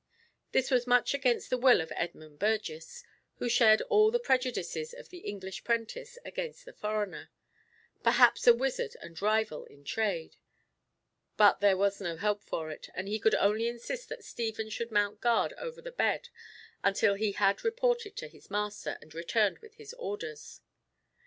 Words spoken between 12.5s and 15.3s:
it, and he could only insist that Stephen should mount